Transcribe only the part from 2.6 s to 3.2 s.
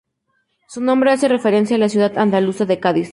de Cádiz.